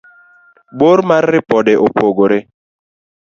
[0.79, 2.37] bor mar ripode opogore